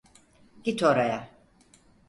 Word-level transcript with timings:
Git 0.63 0.83
oraya. 0.83 1.29